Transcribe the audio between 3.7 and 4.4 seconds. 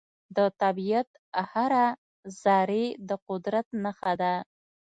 نښه ده.